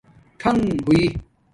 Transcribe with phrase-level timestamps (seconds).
[0.39, 1.03] ٹھانݣ ہݸئ